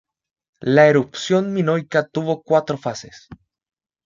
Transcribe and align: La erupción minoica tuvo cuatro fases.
La 0.63 0.87
erupción 0.87 1.53
minoica 1.53 2.07
tuvo 2.07 2.41
cuatro 2.41 2.75
fases. 2.75 3.27